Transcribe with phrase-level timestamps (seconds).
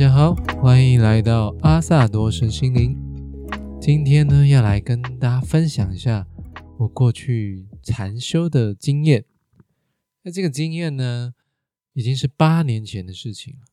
[0.00, 2.96] 大家好，欢迎来到阿萨多身心灵。
[3.78, 6.26] 今天呢，要来跟大家分享一下
[6.78, 9.26] 我过去禅修的经验。
[10.22, 11.34] 那这个经验呢，
[11.92, 13.66] 已经是八年前的事情了。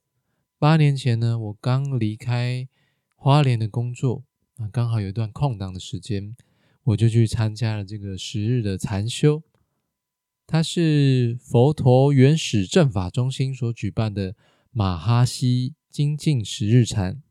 [0.59, 2.67] 八年前呢，我刚离开
[3.15, 4.25] 花莲的工作
[4.57, 6.35] 啊，刚好有一段空档的时间，
[6.83, 9.43] 我就去参加了这个十日的禅修。
[10.45, 14.35] 它是佛陀原始正法中心所举办的
[14.71, 17.23] 马哈西精进十日禅。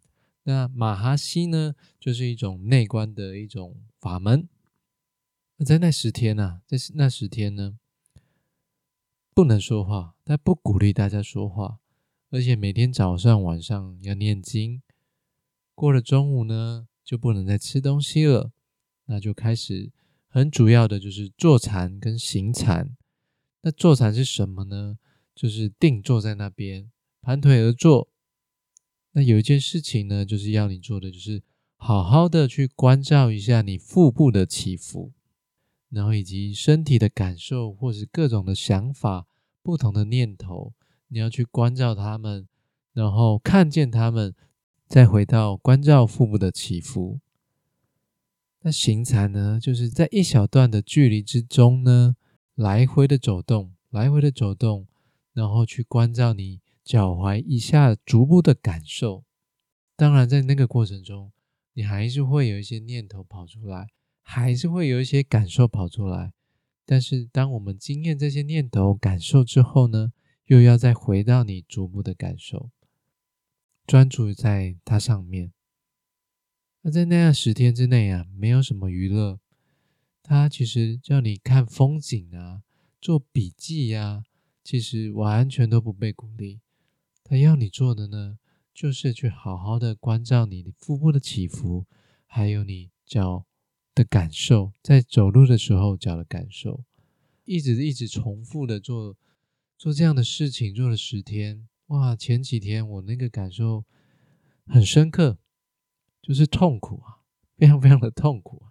[0.43, 4.49] 那马哈西呢，就是一种内观的一种法门。
[5.57, 7.79] 那在那十天呢，在那十天呢，
[9.33, 11.79] 不能说话，但不鼓励大家说话，
[12.31, 14.83] 而且每天早上晚上要念经。
[15.77, 18.51] 过了中午呢，就不能再吃东西了，
[19.05, 19.93] 那就开始
[20.27, 22.97] 很主要的就是坐禅跟行禅。
[23.61, 24.99] 那坐禅是什么呢？
[25.37, 26.91] 就是定坐在那边，
[27.23, 28.09] 盘腿而坐。
[29.17, 31.43] 那有一件事情呢，就是要你做的，就是
[31.77, 35.11] 好好的去关照一下你腹部的起伏，
[35.89, 39.27] 然后以及身体的感受，或是各种的想法、
[39.63, 40.75] 不同的念头，
[41.09, 42.47] 你要去关照他们，
[42.93, 44.35] 然后看见他们，
[44.87, 47.19] 再回到关照腹部的起伏。
[48.61, 52.17] 那行禅呢，就是在一小段的距离之中呢。
[52.55, 54.87] 来回的走动，来回的走动，
[55.35, 59.25] 然后去关照你脚踝以下足部的感受。
[59.97, 61.33] 当然，在那个过程中，
[61.73, 63.89] 你还是会有一些念头跑出来，
[64.23, 66.33] 还是会有一些感受跑出来。
[66.85, 70.13] 但是，当我们经验这些念头感受之后呢，
[70.45, 72.71] 又要再回到你足部的感受，
[73.85, 75.53] 专注在它上面。
[76.83, 79.41] 那在那样十天之内啊，没有什么娱乐。
[80.23, 82.63] 他其实叫你看风景啊，
[83.01, 84.23] 做笔记呀，
[84.63, 86.61] 其实完全都不被鼓励。
[87.29, 88.39] 他要你做的呢，
[88.73, 91.87] 就是去好好的关照你的腹部的起伏，
[92.25, 93.45] 还有你脚
[93.93, 96.85] 的感受，在走路的时候脚的感受，
[97.45, 99.17] 一直一直重复的做
[99.77, 101.67] 做这样的事情，做了十天。
[101.89, 103.85] 哇，前几天我那个感受
[104.65, 105.39] 很深刻，
[106.23, 107.27] 就是痛苦啊，
[107.57, 108.71] 非常非常的痛苦啊。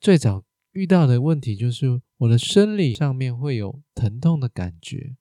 [0.00, 0.44] 最早。
[0.72, 5.18] 遇到的问题就是我的生理上面会有疼痛的感觉。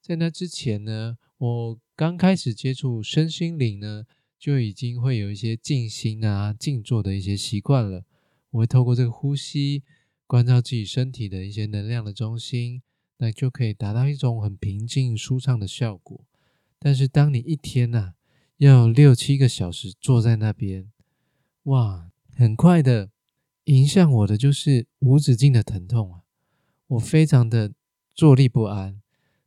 [0.00, 4.04] 在那之前呢，我刚开始接触身心灵呢，
[4.38, 8.04] 就已经会有一些静心啊、静坐的一些习惯了。
[8.50, 9.82] 我会透过这个呼吸，
[10.26, 12.82] 关照自己身体的一些能量的中心，
[13.16, 16.22] 那就可以达到一种很平静、舒畅的效果。
[16.78, 18.12] 但是当你一天呐
[18.58, 20.92] 要六七个小时坐在那边，
[21.62, 23.08] 哇，很快的。
[23.64, 26.20] 影响我的就是无止境的疼痛啊！
[26.86, 27.72] 我非常的
[28.14, 29.02] 坐立不安，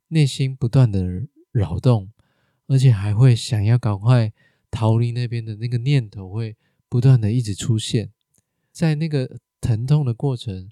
[0.08, 2.10] 内心不断的扰动，
[2.70, 4.32] 而且还会想要赶快
[4.70, 6.56] 逃离那边的那个念头会
[6.88, 8.12] 不断的一直出现，
[8.70, 10.70] 在那个疼痛的过程，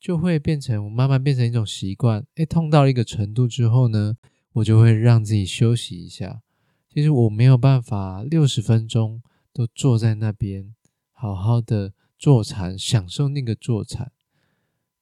[0.00, 2.26] 就会变成我慢慢变成一种习惯。
[2.34, 4.16] 哎，痛到一个程度之后呢，
[4.54, 6.42] 我就会让自己休息一下。
[6.92, 9.22] 其实我没有办法六十分钟
[9.52, 10.74] 都坐在那边
[11.12, 11.94] 好好的。
[12.18, 14.12] 坐禅，享受那个坐禅。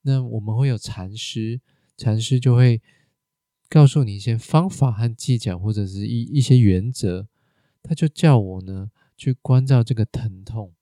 [0.00, 1.60] 那我们会有禅师，
[1.94, 2.81] 禅师就会
[3.70, 7.26] 告诉你一些方法和技巧，或者是一一些原则。
[7.82, 10.75] 他就叫我呢去关照这个疼痛。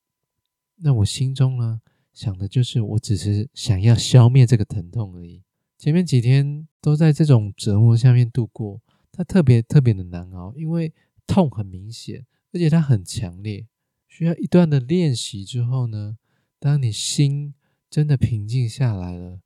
[0.76, 1.80] 那我心中呢
[2.12, 5.42] 想的就是，我只是想要消灭这个疼痛而已。
[5.76, 8.80] 前面几天都在这种折磨下面度过，
[9.12, 10.92] 它特别特别的难熬，因为
[11.26, 13.68] 痛很明显，而且它很强烈，
[14.08, 16.18] 需要一段的练习之后呢。
[16.60, 17.54] 当你心
[17.88, 19.38] 真的平静下来了，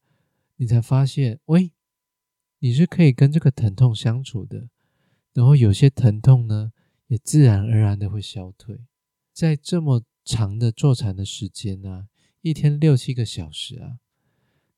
[0.56, 1.70] 你才发现，喂，
[2.62, 4.68] 你是可以跟这个疼痛相处的。
[5.32, 6.72] 然后有些疼痛呢，
[7.08, 8.84] 也自然而然的会消退。
[9.32, 12.06] 在这么长的坐禅的时间呢，
[12.41, 13.98] 一天六七个小时啊，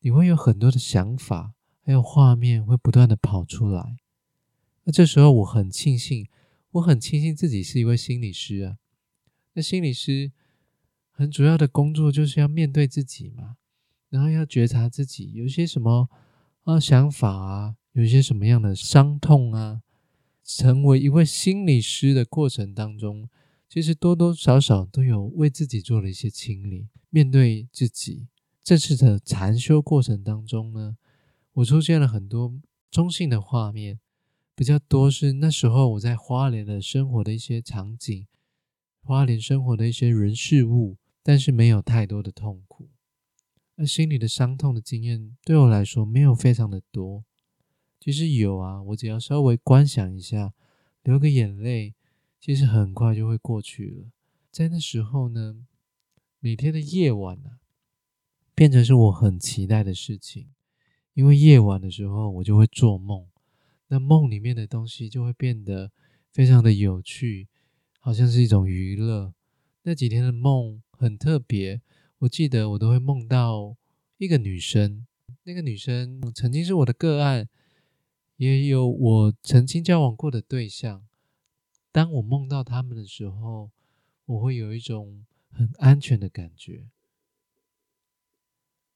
[0.00, 3.96] 你会有很多的想法，还有画面会不断的跑出来。
[4.84, 6.28] 那这时候我很庆幸，
[6.70, 8.78] 我很庆幸自己是一位心理师啊。
[9.52, 10.32] 那心理师。
[11.16, 13.54] 很主要的工作就是要面对自己嘛，
[14.08, 16.10] 然后要觉察自己有些什么
[16.64, 19.82] 啊想法啊，有一些什么样的伤痛啊。
[20.42, 23.30] 成为一位心理师的过程当中，
[23.66, 26.88] 其实多多少少都有为自己做了一些清理。
[27.08, 28.28] 面对自己
[28.62, 30.98] 这次的禅修过程当中呢，
[31.54, 32.52] 我出现了很多
[32.90, 33.98] 中性的画面，
[34.54, 38.26] 比较多是那时候我在花莲的生活的一些场景，
[39.02, 40.96] 花莲生活的一些人事物。
[41.26, 42.90] 但是没有太多的痛苦，
[43.76, 47.24] 而心里的伤痛的经验对我来说没有非常的多。
[47.98, 50.52] 其实有啊，我只要稍微观想一下，
[51.02, 51.94] 流个眼泪，
[52.40, 54.10] 其实很快就会过去了。
[54.50, 55.66] 在那时候呢，
[56.38, 57.58] 每天的夜晚呢，
[58.54, 60.48] 变成是我很期待的事情，
[61.14, 63.26] 因为夜晚的时候我就会做梦，
[63.88, 65.90] 那梦里面的东西就会变得
[66.30, 67.48] 非常的有趣，
[67.98, 69.34] 好像是一种娱乐。
[69.82, 71.80] 那几天的梦很特别，
[72.18, 73.76] 我记得我都会梦到
[74.18, 75.06] 一个女生，
[75.42, 77.48] 那个女生曾经是我的个案，
[78.36, 81.04] 也有我曾经交往过的对象。
[81.92, 83.70] 当我梦到他们的时候，
[84.26, 86.86] 我会有一种很安全的感觉，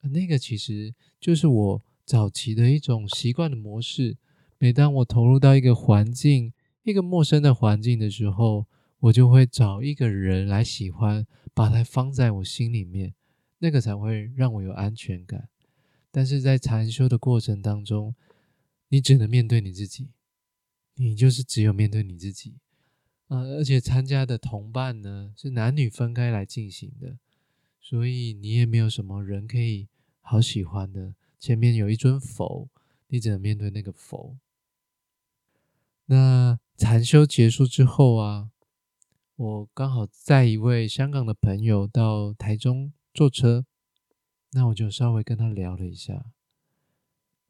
[0.00, 4.16] 那个其实就是我早期的一种习惯的模式。
[4.58, 8.66] 每当我投入到一个环境、一个陌生的环境的时候，
[9.00, 13.14] 我就会找一个人来喜欢，把它放在我心里面，
[13.58, 15.48] 那个才会让我有安全感。
[16.10, 18.14] 但是在禅修的过程当中，
[18.88, 20.08] 你只能面对你自己，
[20.94, 22.56] 你就是只有面对你自己。
[23.28, 27.18] 呃，而且参加的同伴呢是男女分开来进行的，
[27.80, 29.88] 所以你也没有什么人可以
[30.20, 31.14] 好喜欢的。
[31.38, 32.68] 前面有一尊佛，
[33.08, 34.38] 你只能面对那个佛。
[36.06, 38.50] 那禅修结束之后啊，
[39.38, 43.64] 我刚好载一位香港的朋友到台中坐车，
[44.50, 46.32] 那我就稍微跟他聊了一下。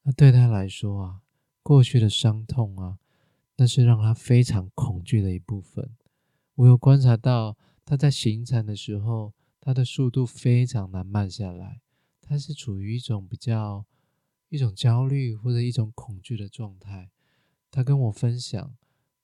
[0.03, 1.23] 那对他来说啊，
[1.63, 2.99] 过去的伤痛啊。
[3.57, 5.97] 那是让他非常恐惧的一部分。
[6.57, 7.57] 我有观察到
[7.87, 11.81] 他在行禅的时候，他的速度非常难慢下来。
[12.21, 13.87] 他是处于一种比较
[14.51, 17.11] 一种焦虑或者一种恐惧的状态。
[17.71, 18.77] 他跟我分享，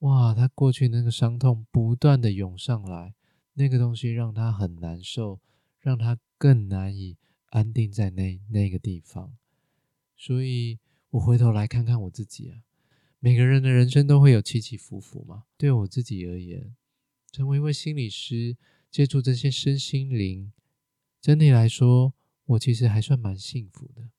[0.05, 3.15] 哇，他过去那个伤痛不断的涌上来，
[3.55, 5.41] 那个东西让他很难受，
[5.81, 7.17] 让他更难以
[7.47, 9.35] 安定在那那个地方。
[10.15, 10.79] 所以
[11.09, 12.61] 我回头来看看我自己啊。
[13.19, 15.45] 每个人的人生都会有起起伏伏嘛。
[15.57, 16.77] 对我自己而言，
[17.33, 18.59] 成为一位心理师，
[18.91, 20.53] 接触这些身心灵，
[21.19, 22.13] 整体来说，
[22.45, 24.11] 我其实还算蛮幸福的。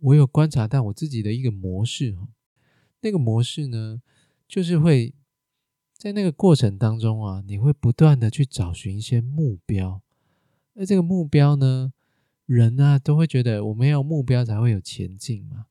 [0.00, 2.26] 我有观察到我自己的一个模式哈，
[3.02, 4.02] 那个模式呢，
[4.54, 5.12] 就是会
[5.94, 10.00] 在那个过程当中啊，你会不断的去找寻一些目标。
[10.74, 11.92] 那这个目标呢，
[12.46, 15.66] 人啊都会觉得我们要目标才会有前进嘛。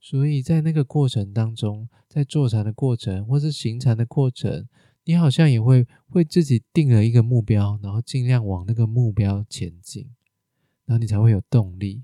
[0.00, 4.66] 所以在那个过程当中，在坐禅的过程，或是行禅的过程，
[5.04, 10.10] 你好像也会为自己定了一个目标，然后尽量往那个目标前进，
[10.84, 12.02] 然后你才会有动力。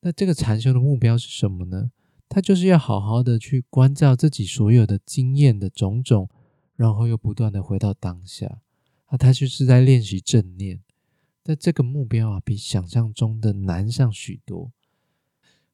[0.00, 1.92] 那这个禅修的目标是什么呢？
[2.34, 6.28] 他就是要好好的去关照自己所有的经验的种种，
[6.74, 8.60] 然后又不断的回到当下。
[9.04, 10.82] 啊，他就是在练习正念。
[11.44, 14.72] 但这个目标啊，比想象中的难上许多。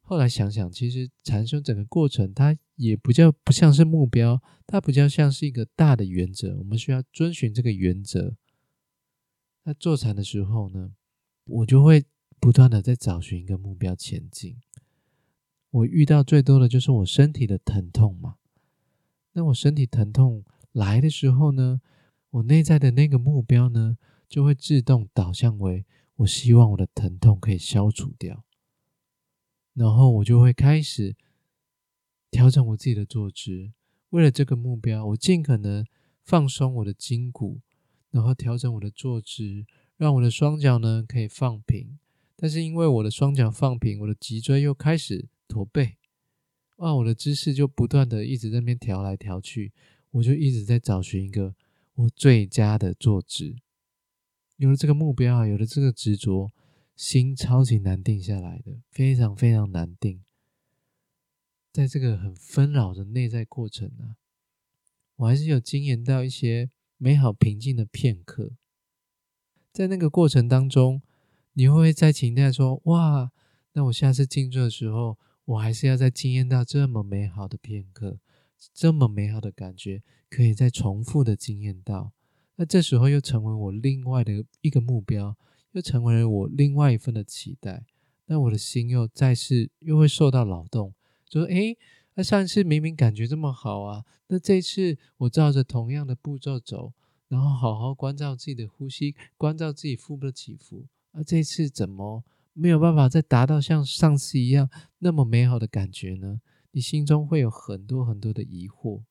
[0.03, 6.59] 后来想想，其实禅修整个过程，它也不叫不像是目标，它比较像是一个大的原则。
[6.59, 8.37] 我们需要遵循这个原则。
[9.63, 10.93] 那坐禅的时候呢，
[11.47, 12.05] 我就会
[12.39, 14.59] 不断的在找寻一个目标前进。
[15.71, 18.37] 我遇到最多的就是我身体的疼痛嘛。
[19.33, 21.81] 那我身体疼痛来的时候呢，
[22.31, 23.97] 我内在的那个目标呢，
[24.29, 25.87] 就会自动导向为
[26.17, 28.45] 我希望我的疼痛可以消除掉。
[29.75, 31.15] 然后我就会开始
[32.31, 33.71] 调整我自己的坐姿，
[34.11, 35.87] 为了这个目标，我尽可能
[36.25, 37.61] 放松我的筋骨，
[38.11, 39.65] 然后调整我的坐姿，
[39.97, 41.99] 让我的双脚呢可以放平。
[42.35, 45.97] 但是因为我的双脚放平，我的脊椎又开始驼背，
[46.77, 49.73] 哇，我的姿势就不断的一直在那边调来调去，
[50.13, 51.57] 我就一直在找寻一个
[51.95, 53.57] 我最佳的坐姿。
[54.57, 56.53] 有了这个目标啊，有了这个执着。
[56.97, 60.23] 心超级难定下来的，非常非常难定。
[61.73, 64.21] 在这个很纷扰的内在过程啊，
[65.17, 68.53] 我还是有经验到一些美好平静的片刻。
[69.73, 71.01] 在那个过程当中，
[71.55, 73.33] 你会不会在期待说：“哇，
[73.73, 75.19] 那我下次静坐的时候，
[75.51, 78.19] 我还是要再经验到这么美好的片刻，
[78.73, 82.13] 这么美好的感觉，可以再重复的经验到。”
[82.57, 85.37] 那这时候又成为我另外的一个目标。
[85.73, 87.85] 又成为了我另外一份的期待，
[88.27, 90.93] 那我的心又再次又会受到劳动，
[91.29, 91.79] 就说：诶，
[92.15, 96.93] 那上一次明明感觉这么好啊，那这次我照着同样的步骤走，
[97.29, 102.25] 然后好好关照自己的呼吸，关照自己腹部的起伏，而这次怎么
[102.61, 106.43] 没有办法再达到像上次一样那么美好的感觉呢？
[106.73, 109.03] 你心中会有很多很多的疑惑。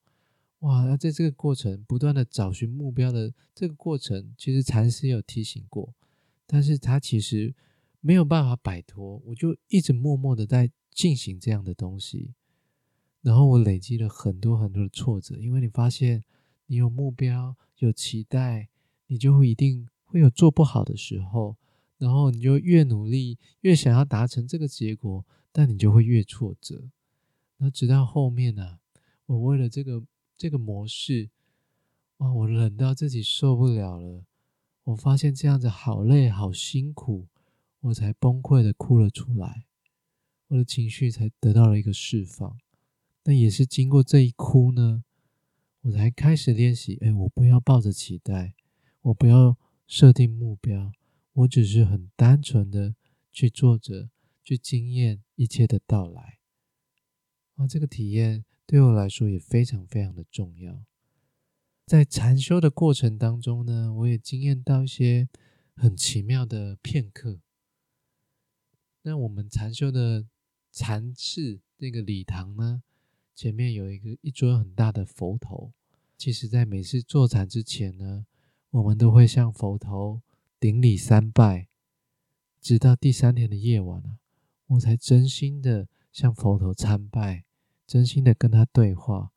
[0.59, 5.95] 哇，那在这个过程不断的找寻目标的这个过程，其实禅师有提醒过。
[6.45, 7.55] 但是他其实
[8.01, 12.35] 没有办法摆脱，我就一直默默的在进行这样的东西，
[13.21, 16.23] 然后我累积了很多很多的挫折，因为你发现
[16.67, 18.69] 你有目标、有期待，
[19.07, 21.57] 你就会一定会有做不好的时候，
[21.99, 26.89] 然后你就越努力，越想要达成这个结果，但你就会越挫折。
[27.57, 28.79] 那直到后面呢，
[29.27, 30.01] 我为了这个
[30.35, 31.29] 这个模式，
[32.17, 34.23] 哇，我冷到自己受不了了。
[34.85, 37.27] 我发现这样子好累、好辛苦，
[37.81, 39.65] 我才崩溃的哭了出来，
[40.47, 42.57] 我的情绪才得到了一个释放。
[43.25, 45.03] 那也是经过这一哭呢，
[45.81, 46.97] 我才开始练习。
[47.01, 48.55] 哎，我不要抱着期待，
[49.01, 50.93] 我不要设定目标，
[51.39, 52.95] 我只是很单纯的
[53.31, 54.09] 去做着，
[54.43, 56.39] 去经验一切的到来。
[57.55, 60.83] 啊，这个体验对我来说也非常非常的重要。
[61.85, 65.29] 在禅修的过程当中呢，我也经验到一些
[65.75, 67.39] 很奇妙的片刻。
[69.03, 70.27] 那我们禅修的
[70.71, 72.83] 禅室那个礼堂呢，
[73.33, 75.71] 前面有一个一尊很大的佛头。
[76.17, 78.25] 其实，在每次坐禅之前呢，
[78.71, 80.21] 我们都会向佛头
[80.59, 81.67] 顶礼三拜。
[82.59, 84.17] 直到第三天的夜晚啊，
[84.67, 87.45] 我才真心的向佛头参拜，
[87.87, 89.31] 真心的跟他对话，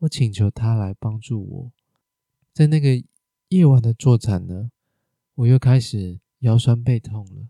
[0.00, 1.72] 我请求他来帮助我。
[2.52, 3.02] 在那个
[3.48, 4.70] 夜晚的坐禅呢，
[5.36, 7.48] 我又开始腰酸背痛了。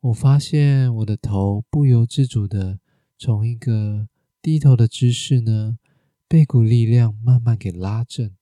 [0.00, 2.80] 我发现我的头不由自主的
[3.16, 4.08] 从一个
[4.42, 5.78] 低头的姿势呢，
[6.26, 8.34] 被股力量慢慢给拉正。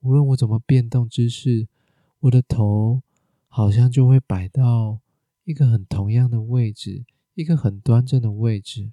[0.00, 1.68] 无论我怎么变动姿势，
[2.24, 3.02] 我的头
[3.48, 5.00] 好像就会摆到
[5.44, 7.04] 一个很同样的位置，
[7.34, 8.88] 一个很端正的位置，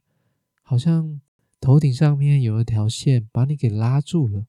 [0.62, 1.22] 好像
[1.62, 4.48] 头顶上面有一条线把你给拉住了。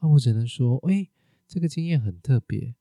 [0.00, 1.08] 那我只能说，哎，
[1.46, 2.74] 这个经验很特别，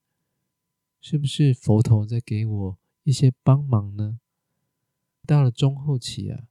[1.02, 4.20] 是不是佛陀在给我一些帮忙呢？
[5.28, 6.48] 到了中后期啊，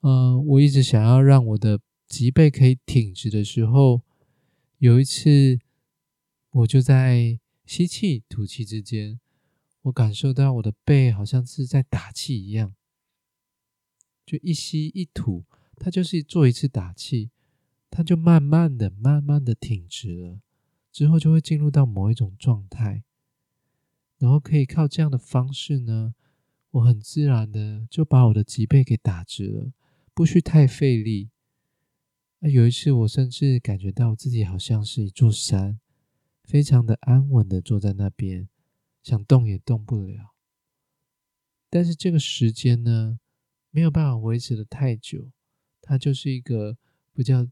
[0.00, 4.02] 嗯，我一直想要让我的脊背可以挺直的时候，
[4.78, 5.60] 有一次，
[6.56, 9.20] 我就在吸气、吐气之间，
[9.82, 12.74] 我感受到我的背好像是在打气一样，
[14.24, 15.44] 就一吸一吐，
[15.76, 17.30] 它就是做一次打气。
[17.90, 20.40] 它就慢慢的、慢慢的挺直了，
[20.92, 23.04] 之后就会进入到某一种状态，
[24.18, 26.14] 然后可以靠这样的方式呢，
[26.72, 29.72] 我很自然的就把我的脊背给打直了，
[30.12, 31.30] 不需太费力。
[32.40, 35.78] 那有一次，我甚至感觉到自己好像是一座山，
[36.46, 38.48] 非常的安稳的坐在那边，
[39.02, 40.32] 想动也动不了。
[41.68, 43.18] 但是这个时间呢，
[43.70, 45.30] 没有办法维持的太久，
[45.82, 46.78] 它就是一个
[47.12, 47.48] 比较。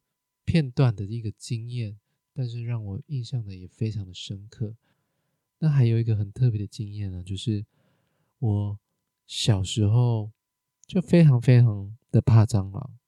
[0.47, 1.99] 片段的一个经验，
[2.35, 4.77] 但是让我印象的也非常的深刻。
[5.61, 7.65] 那还有一个很特别的经验呢，就是
[8.41, 8.79] 我
[9.27, 10.33] 小时候
[10.87, 12.99] 就非常非常的怕蟑螂。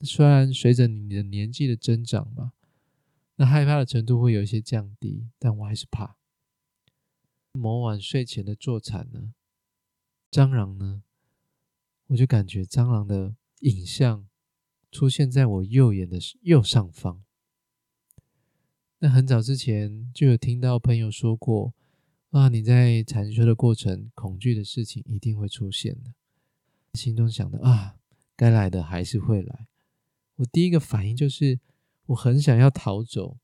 [0.00, 2.52] 虽然随着你的年纪的增长嘛，
[3.36, 6.16] 那害怕的程度会有一些降低，但我还是怕。
[7.52, 9.34] 某晚睡前的坐禅呢，
[10.30, 11.02] 蟑螂呢，
[12.08, 14.26] 我就感觉蟑螂的影像。
[14.94, 17.24] 出现在我右眼的右上方。
[18.98, 21.72] 那很早之前就有听到朋友说过，
[22.28, 26.12] 啊，你在禅修的过程，恐惧的事情一定会出现的。
[26.92, 27.96] 心中想的啊，
[28.36, 29.66] 该来的还是会来。
[30.34, 31.58] 我第一个反应就是，
[32.06, 33.38] 我很想要逃走，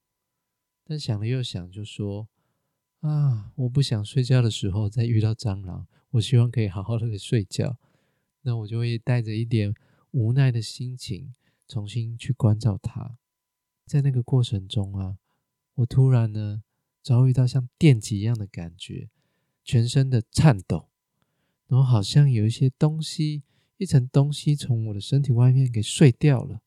[0.85, 2.29] 但想了又想，就说
[3.01, 7.79] 啊，我不想睡觉的时候再遇到蟑螂，我希望可以好好的睡觉。
[8.43, 9.75] 那我就会带着一点。
[10.11, 11.35] 无奈的心情，
[11.69, 13.19] 重新去关照它。
[13.85, 15.19] 在那个过程中啊，
[15.75, 16.63] 我突然呢
[17.03, 19.11] 遭遇到像电击一样的感觉，
[19.63, 20.89] 全身的颤抖，
[21.67, 23.43] 然后好像有一些东西，
[23.77, 26.63] 一层东西从我的身体外面给碎掉了。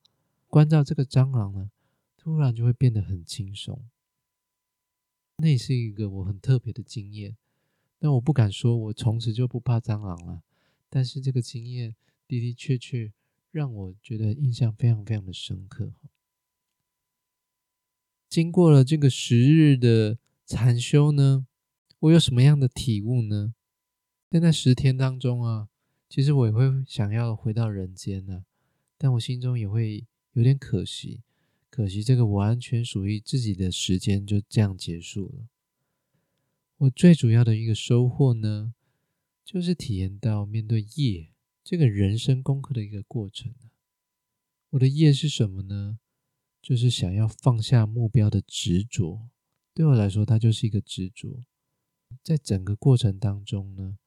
[0.47, 1.71] 关照这个蟑螂呢，
[2.23, 3.83] 突然就会变得很轻松。
[5.37, 7.35] 那是一个我很特别的经验。
[7.97, 10.43] 但我不敢说我从此就不怕蟑螂了，
[10.87, 11.95] 但是这个经验
[12.27, 13.11] 的的确确。
[13.49, 15.91] 让我觉得印象非常非常的深刻。
[18.29, 21.45] 经过了这个十日的禅修呢，
[21.99, 23.53] 我有什么样的体悟呢？
[24.29, 25.67] 在那十天当中啊，
[26.07, 28.45] 其实我也会想要回到人间呢，
[28.97, 31.19] 但我心中也会有点可惜，
[31.71, 35.47] 可惜这个完全属于自己的时间就这样结束了。
[36.79, 38.73] 我最主要的一个收获呢，
[39.45, 41.29] 就是体验到面对业。
[41.63, 43.53] 这个人生功课的一个过程
[44.71, 45.99] 我的业是什么呢？
[46.61, 49.29] 就是想要放下目标的执着。
[49.73, 51.45] 对我来说，它就是一个执着。
[52.21, 53.97] 在整个过程当中呢，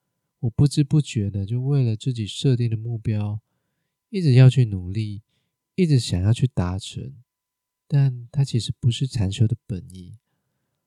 [0.40, 3.40] 我不知不觉的就为了自己设定的目标，
[4.10, 5.22] 一直要去努力，
[5.74, 7.14] 一直想要去达成。
[7.94, 10.18] 但它其实不是禅修的本意。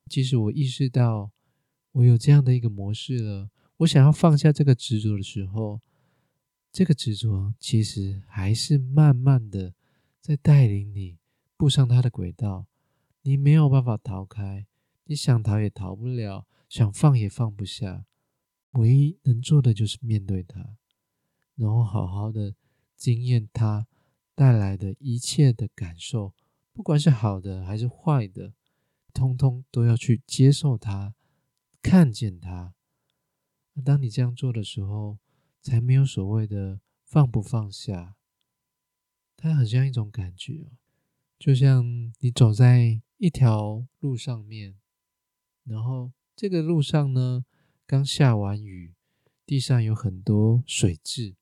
[0.10, 1.32] 即使我意识到
[1.94, 5.80] 我有这样的一个模式了，我想要放下这个执着的时候，
[6.70, 9.74] 这个执着其实还是慢慢的
[10.20, 11.18] 在带领你
[11.56, 12.68] 步上它的轨道，
[13.22, 14.68] 你没有办法逃开，
[15.06, 18.06] 你想逃也逃不了，想放也放不下，
[18.72, 20.76] 唯一能做的就是面对它，
[21.56, 22.54] 然后好好的
[22.98, 23.88] 经验它
[24.36, 26.34] 带来的一切的感受，
[26.78, 28.54] 不管是好的还是坏的，
[29.12, 31.16] 通通都要去接受它，
[31.82, 32.76] 看见它。
[33.84, 35.18] 当你这样做的时候，
[35.60, 38.16] 才没有所谓的放不放下。
[39.36, 40.70] 它很像一种感觉，
[41.40, 44.78] 就像你走在一条路上面，
[45.64, 47.44] 然后这个路上呢，
[47.88, 48.94] 刚下完雨，
[49.48, 51.36] 地上有很多水渍。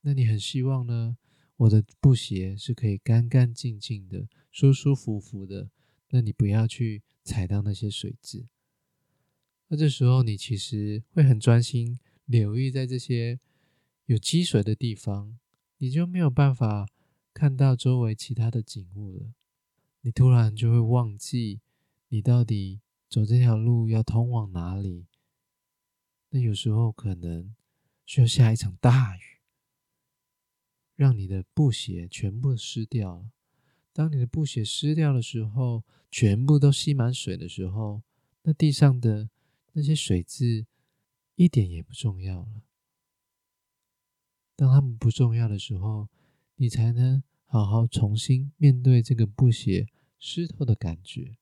[0.00, 1.18] 那你很希望呢，
[1.60, 5.68] 我的布鞋是可以干干净净的、舒舒服服的。
[6.08, 8.46] 那你不要去踩到那些水渍。
[9.68, 13.38] 那这时候，你其实会很专心留意在这些
[14.06, 15.38] 有积水的地方，
[15.76, 16.88] 你就没有办法
[17.34, 19.34] 看到周围其他的景物了。
[20.00, 21.60] 你突然就会忘记
[22.08, 25.04] 你到底走这条路要通往哪里。
[26.30, 27.54] 那有时候可能
[28.06, 29.39] 需要下一场大雨，
[31.00, 33.30] 让你的布鞋全部湿掉了。
[33.90, 38.02] 当你的布鞋湿掉的时候，全部都吸满水的时候，
[38.42, 39.30] 那地上的。
[39.72, 40.66] 那些水渍
[41.36, 42.62] 一点也不重要了。
[44.56, 46.08] 当他们不重要的时候，
[46.56, 49.86] 你才能好好重新面对这个布鞋
[50.18, 51.36] 湿透的感觉。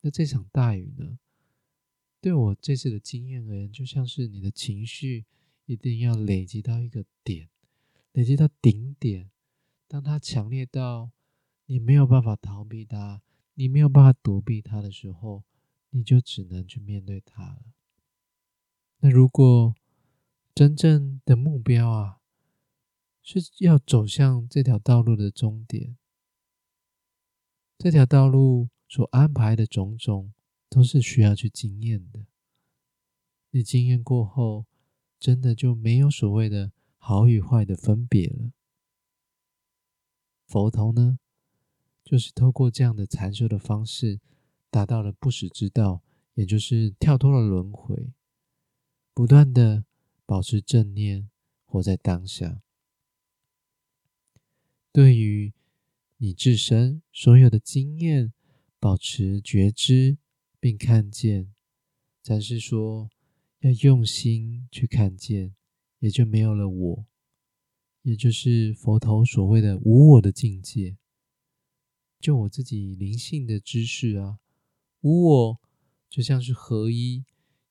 [0.00, 1.20] 那这场大雨呢？
[2.20, 5.24] 对我这次的经验而言，就像是你的情绪
[5.66, 7.48] 一定要累积到一个点，
[8.12, 9.30] 累积到顶点。
[9.88, 11.10] 当它强烈到
[11.66, 13.22] 你没有办法逃避它，
[13.54, 15.44] 你没有办法躲避它的时候。
[15.94, 17.64] 你就只能去面对它了。
[19.00, 19.74] 那如果
[20.54, 22.18] 真正的目标啊，
[23.22, 25.98] 是要走向这条道路的终点，
[27.76, 30.32] 这条道路所安排的种种，
[30.70, 32.24] 都是需要去经验的。
[33.50, 34.64] 你经验过后，
[35.18, 36.72] 真的就没有所谓的
[37.04, 38.52] 好与坏的分别了。
[40.46, 41.18] 佛陀呢，
[42.04, 44.20] 就是透过这样的禅修的方式。
[44.70, 48.14] 达到了不死之道，也就是跳脱了轮回，
[49.12, 49.84] 不断的
[50.24, 51.28] 保持正念，
[51.66, 52.62] 活在当下。
[54.90, 55.52] 对于
[56.16, 58.32] 你自身所有的经验，
[58.78, 60.16] 保持觉知
[60.58, 61.52] 并看见，
[62.22, 63.10] 展示说
[63.58, 65.54] 要用心去看见，
[66.02, 67.06] 也就没有了我，
[68.02, 70.96] 也就是佛陀所谓的无我的境界。
[72.18, 74.40] 就我自己灵性的知识啊。
[75.02, 75.60] 无我
[76.10, 77.24] 就像是合一，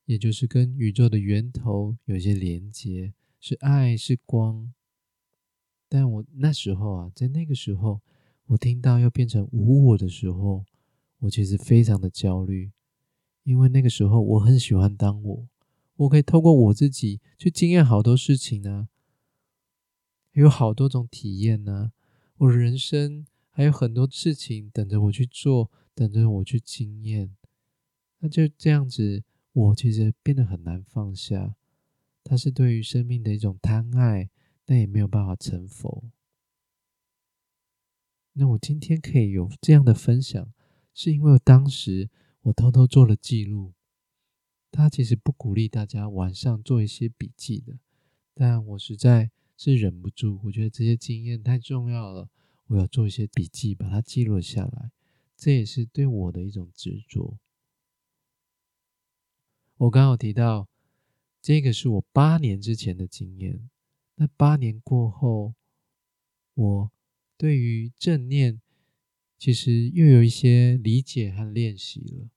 [0.06, 4.74] 也就是跟宇宙的源头有些连接，是爱，是光。
[5.90, 8.00] 但我那时候啊，在那个时候，
[8.46, 10.64] 我听到要变成无我的时候，
[11.20, 12.72] 我其实非常的焦虑，
[13.44, 15.50] 因为那个时候我很喜欢当我，
[15.96, 18.90] 我可以透过我自己去经验好多事情呢，
[20.34, 21.92] 有好多种体验呢，
[22.38, 25.72] 我的人生还有很多事情等着我去做。
[25.94, 27.36] 等着我去经验，
[28.20, 31.58] 那就这样子，我其实变得很难放下。
[32.24, 34.30] 它是对于生命的一种贪爱，
[34.66, 36.10] 但也没有办法成佛。
[38.34, 40.54] 那我今天可以有这样的分享，
[40.94, 42.10] 是因为当时
[42.44, 43.74] 我偷偷做了记录。
[44.72, 47.78] 他其实不鼓励大家晚上做一些笔记的，
[48.34, 52.30] 但我实在是忍不住，我觉得这些经验太重要了，
[52.68, 54.92] 我要做一些笔记，把它记录下来。
[55.36, 57.38] 这也是对我的一种执着。
[59.78, 60.70] 我刚好提到，
[61.42, 63.70] 这个是我八年之前的经验。
[64.16, 65.56] 那八年过后，
[66.54, 66.92] 我
[67.38, 68.62] 对于正念
[69.40, 72.30] 其实又有一些理解和练习了。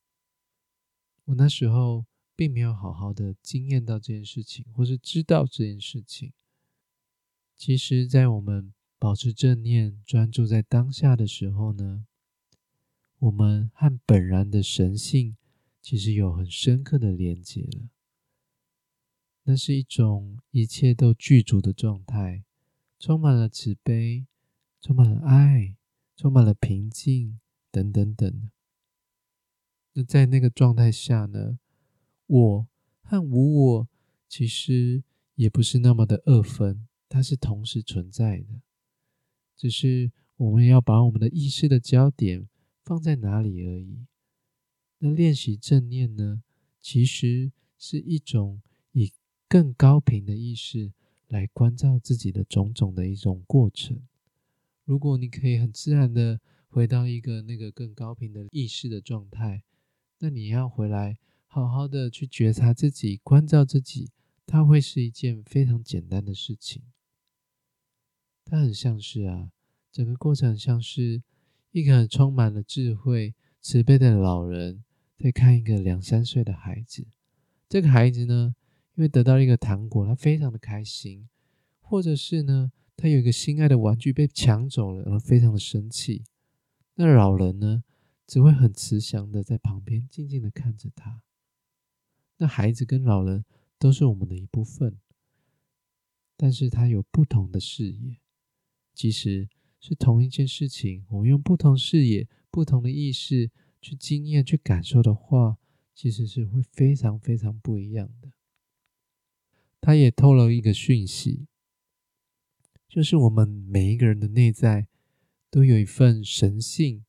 [1.26, 6.32] 我那时候并没有好好的经验到这件事情，或是知道这件事情。
[7.56, 12.06] 其实，在我们保持正念、专注在当下的时候呢。
[13.20, 15.36] 我们和本然的神性
[15.80, 17.88] 其实有很深刻的连接了，
[19.44, 22.44] 那是一种一切都具足的状态，
[22.98, 24.26] 充满了慈悲，
[24.78, 25.74] 充满了爱，
[26.14, 28.50] 充满了平静，等等等。
[29.94, 31.58] 那在那个状态下呢，
[32.34, 32.66] 我
[33.00, 33.88] 和无我
[34.28, 35.04] 其实
[35.36, 38.60] 也不是那么的二分，它是同时存在的，
[39.56, 42.48] 只是我们要把我们的意识的焦点
[42.82, 44.06] 放在哪里而已。
[44.98, 46.42] 那练习正念呢，
[46.80, 49.12] 其实是一种以
[49.48, 50.92] 更高频的意识
[51.28, 54.02] 来关照自己的种种的一种过程。
[54.84, 59.62] 如果你可以很自然的回到一个那个更高频的意识的状态，
[60.18, 61.16] 那你要回来
[61.54, 64.10] 好好的去觉察自己、关照自己，
[64.44, 66.82] 它会是一件非常简单的事情。
[68.44, 69.52] 它很像是啊，
[69.92, 71.22] 整个过程像是
[71.70, 74.82] 一个充满了智慧、慈悲的老人
[75.16, 77.06] 在看一个两三岁的孩子。
[77.68, 78.56] 这个孩子呢，
[78.96, 81.28] 因为得到一个糖果，他非常的开心；
[81.80, 86.24] 或者是呢，他有一个心爱的玩具被抢走了，而非常的生气。
[86.96, 87.84] 那老人呢，
[88.26, 91.22] 只会很慈祥的在旁边静静的看着他。
[92.38, 93.44] 那孩子跟老人
[93.78, 94.98] 都是我们的一部分，
[96.36, 98.18] 但是他有不同的视野。
[98.92, 99.48] 即使
[99.80, 105.58] 是同一件事情，我们用不同视野、不同的意识去经验、去感受的话，
[105.94, 108.30] 其实是会非常非常不一样的。
[109.80, 111.46] 他也透露一个讯息，
[112.88, 114.86] 就是我们每一个人的内在
[115.50, 117.04] 都有一份神性，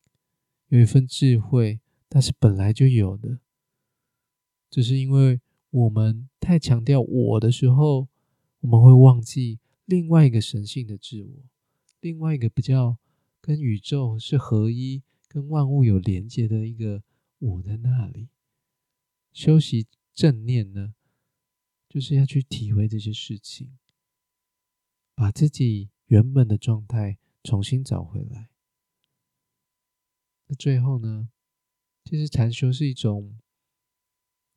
[0.68, 3.40] 有一份智慧，它是本来就有的，
[4.76, 8.10] 只是因为我们太强调我的时候，
[8.60, 11.44] 我们会忘记另外一个神性的自我。
[12.02, 12.98] 另外一个比较
[13.40, 17.06] 跟宇宙是合一、跟万物有连接的一个
[17.40, 18.28] 我在那里
[19.32, 20.94] 修习正念呢，
[21.88, 23.78] 就是要去体会这些事情，
[25.16, 28.50] 把自己原本的状态重新找回来。
[30.48, 31.30] 那最后呢，
[32.04, 33.38] 其实禅修是一种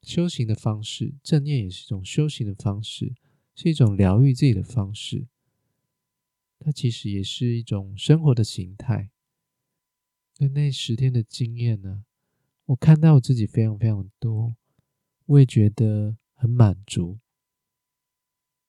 [0.02, 3.14] 修行的方式，正念也是一种修行的方式，
[3.54, 5.26] 是一种疗愈自己的方式。
[6.61, 9.11] 它其实也是一种生活的形态。
[10.38, 12.04] 那那十天的经验呢？
[12.66, 14.54] 我看到我自己非常非常多，
[15.26, 17.18] 我也觉得很满足。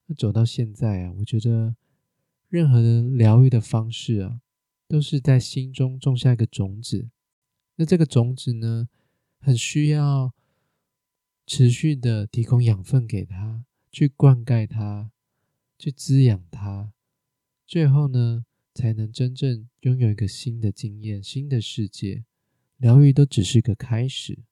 [0.06, 1.76] 那走到现在啊，我觉得
[2.48, 4.40] 任何的疗愈的方式啊，
[4.88, 7.10] 都是在心中种下一个种子。
[7.76, 8.88] 那这个种子呢，
[9.38, 10.34] 很需要
[11.52, 15.10] 持续的提供养分给它，去灌溉它，
[15.76, 16.92] 去滋养它。
[17.66, 22.24] 最后呢，才能真正拥有一个新的经验、新的世界。
[22.76, 24.44] 疗愈都只是个开始。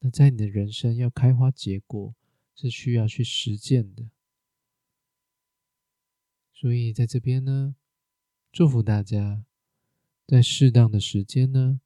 [0.00, 2.12] 那在你的人生要开花结果，
[2.56, 4.10] 是需要去实践的。
[6.52, 7.76] 所以在这边呢，
[8.50, 9.44] 祝福大家，
[10.26, 11.80] 在适当的时间呢，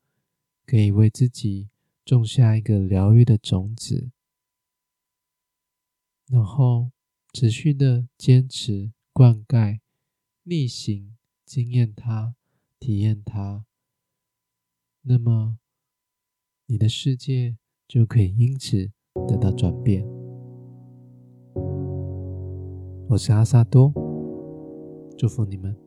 [0.64, 1.68] 可以为自己
[2.06, 4.12] 种下一个疗愈的种子，
[6.28, 6.92] 然后
[7.32, 9.80] 持续的坚持灌溉。
[10.44, 12.36] 逆行，经验它，
[12.78, 13.64] 体验它，
[15.02, 15.58] 那么
[16.66, 18.92] 你的世界就可以因此
[19.26, 20.06] 得到转变。
[23.08, 23.92] 我是阿萨多，
[25.18, 25.85] 祝福你们。